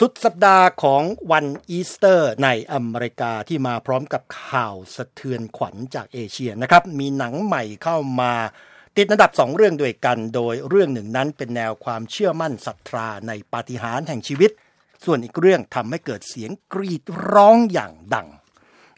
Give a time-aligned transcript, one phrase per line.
[0.00, 8.32] สุดสัปดาห์ของวันอีสเตอร์ในอเมริกาที่มาพร้อมกับข่าวสะเทือนขวัญจากเอเชียนะครับ มีหนังใหม่เข้ามา
[8.96, 14.50] ติดอันดับสองเรื่องด้วยกัน โดยเรื่องหนึ่งนั้นเป็นแนวความเชื่อมั่นศรัทธาในปาฏิหาริย์แห่งชีวิต
[15.04, 17.02] ส่วนอีกเรื่องทำให้เกิดเสียงกรีด
[17.32, 18.28] ร้องอย่างดัง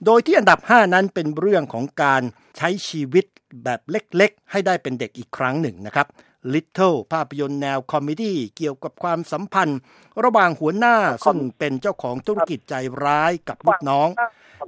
[0.04, 2.22] โดยที่อันดับ 5 นั้นเป็นเรื่องของการ
[2.56, 3.24] ใช้ชีวิต
[3.64, 6.06] แบบเล็กๆ ให้ได้เป็นเด็กอีกครั้งหนึ่งนะครับ
[6.52, 9.80] Little ภาพยนตร์แนวคอมเมดี้เกี่ยวกับความสัมพันธ์
[10.24, 12.74] ระหว่างหัวหน้าซึ่งเป็นเจ้าของธุรกิจใจ
[13.04, 14.08] ร้ายกับลูกน้อง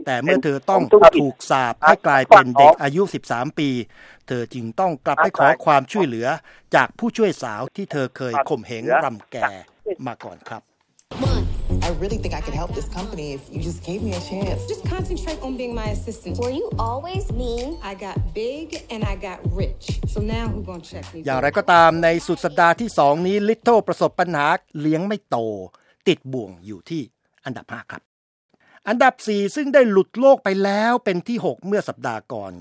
[0.07, 0.83] แต่เมื่อเธอต้อง
[1.20, 3.70] ถูกสาปให้กลายเป็นเด็กอายุ 13 ปี
[4.29, 6.27] เธอจึงต้องกลับไปขอความช่วยเหลือ
[6.75, 9.37] จากผู้ช่วยสาวที่เธอเคยข่มเหงรังแก
[10.06, 10.62] มาก่อนครับ
[11.87, 14.59] I really think I could help this company if you just gave me a chance.
[14.73, 16.33] Just concentrate on being my assistant.
[16.42, 17.66] Were you always mean?
[17.91, 19.84] I got big and I got rich.
[20.12, 21.19] So now who gonna check me?
[21.27, 24.47] อย่างไรก็ตามในสุดสัปดาห์ที่ 2 นี้ Little ประสบปัญหา
[24.80, 25.37] เลี้ยงไม่โต
[26.09, 27.02] ติดบ่วงอยู่ที่
[27.45, 28.03] อันดับ 5 ครับ
[28.89, 32.53] อันดับ 4 ซึ่งได้หลุดโลกไปแล้วเป็นที่ 6 เมื่อสัปดาห์ก่อน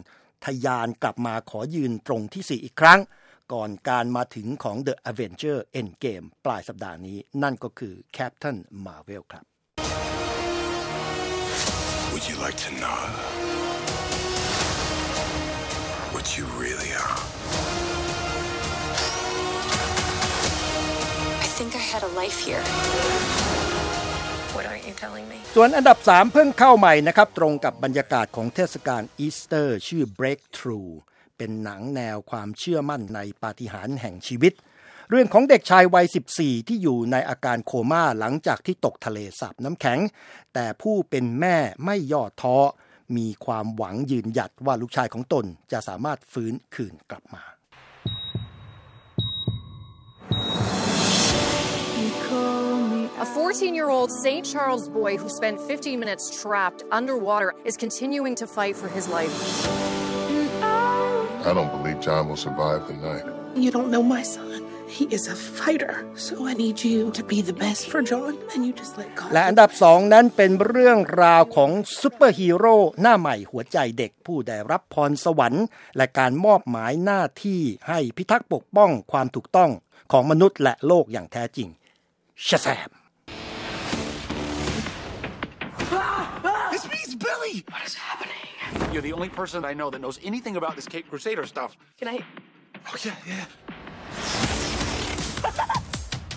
[0.46, 3.00] ทยานกลับมาขอยืนตรงที่ 4 อีกครั้ง
[3.54, 9.46] ก่อนการมาถึงของ The Avenger Endgame ปลายสัปดาห์นี้ นั่นก็คือ Captain Marvel ครับ
[12.14, 13.00] Would you like to know
[16.14, 17.18] what you really are?
[21.46, 22.64] I think I had a life here.
[24.56, 25.38] What aren't you telling me?
[25.56, 30.92] ส่วนอันดับ 3 เพิ่งเข้าใหม่นะครับ ตรงกับบรรยากาศของเทศกาลอีสเตอร์ ชื่อ Breakthrough
[31.38, 34.54] เป็นหนังแนวความเชื่อมั่นในปาฏิหาริย์แห่งชีวิต
[35.10, 36.06] เรื่องของเด็กชายวัย
[36.38, 40.00] 14 ที่อยู่ในอาการโคม่าหลังจากที่ตกทะเลสาบน้ำแข็ง
[40.54, 42.58] แต่ผู้เป็นแม่ไม่ย่อท้อ
[43.18, 47.44] มีความหวังยืนหยัดว่าลูกชายของตนจะสามารถฟื้นคืนกลับมา
[53.24, 54.46] A 14 year old St.
[54.46, 60.15] Charles boy who spent 15 minutes trapped underwater is continuing to fight for his life.
[61.50, 63.26] I don't believe John will survive the night.
[63.64, 64.60] You don't know my son.
[64.98, 65.96] He is a fighter.
[66.26, 68.34] So I need you to be the best for John.
[68.52, 69.30] And you just let God.
[69.34, 75.66] และอันดับสองนั้นเป็นเรื่องราวของซูเปอร์ฮีโร่หน้าใหม่หัวใจเด็กผู้ได้รับพรสวรรค์
[75.98, 79.72] และการมอบหมายหน้าที่ให้พิทักษ์ปกป้องความถูกต้อง
[80.12, 81.68] ของมนุษย์และโลกอย่างแท้จริง
[82.48, 83.05] ชะแซม
[87.06, 87.56] It's me, it's Billy!
[87.70, 88.46] What is happening?
[88.92, 91.78] You're the only person I know that knows anything about this Cape Crusader stuff.
[92.00, 92.18] Can I?
[92.90, 93.46] Oh, yeah, yeah.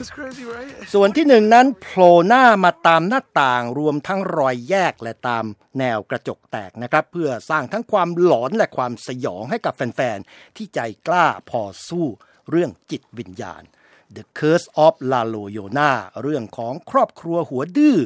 [0.00, 0.72] It's crazy, right?
[0.94, 5.44] ส่วนที่หนึ่งนั้นโผล่หน้ามาตามหน้าต่างรวมทั้งรอยแยกและตาม
[5.78, 12.06] แนวกระจกแตกนะครับ เพื่อสร้างทั้งความหลอนและความสยองให้กับแฟน ๆ ที่ใจกล้าพอสู้
[12.50, 13.62] เรื่องจิตวิญญาณ
[14.16, 15.90] The Curse of La Llorona
[16.22, 17.96] เรื่องของครอบครัวหัวดื้อ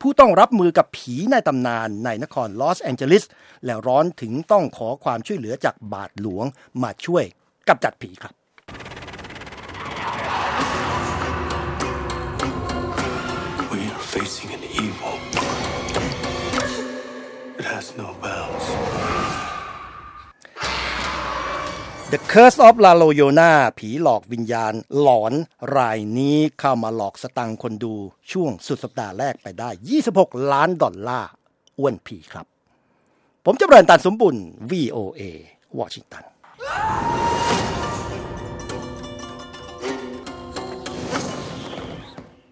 [0.00, 3.24] ผู้ต้องรับมือกับผีในตำนานในนครลอสแอนเจลิส
[3.64, 6.44] แล้วร้อนถึงต้องขอความช่วยเหลือจากบาทหลวง
[6.82, 7.24] มาช่วย
[7.68, 8.34] กำจัดผีครับ
[13.72, 15.14] We are facing an evil.
[17.60, 19.11] It has no bounds.
[22.12, 25.32] The Curse of La Llorona ผีหลอกวิญญาณ หลอน
[25.76, 27.94] รายนี้เข้ามาหลอกสตังค์คนดู
[28.32, 29.70] ช่วงสุดสัปดาห์แรกไปได้
[30.10, 31.30] 26 ล้านดอลลาร์
[31.78, 32.46] อ้วนผีครับ
[33.44, 34.36] ผมจะเริญตันสมบุญ
[34.70, 35.22] VOA
[35.78, 36.24] วอชิงตัน